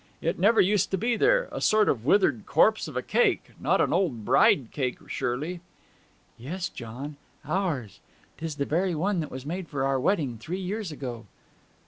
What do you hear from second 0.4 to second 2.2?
used to be there. A sort of